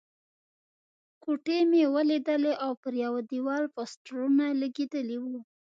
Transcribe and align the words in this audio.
کوټې 1.23 1.59
مې 1.69 1.83
ولیدلې 1.95 2.53
او 2.63 2.71
پر 2.81 2.93
یوه 3.03 3.19
دېوال 3.31 3.63
پوسټرونه 3.75 4.45
لګېدلي 4.61 5.17
وو. 5.23 5.37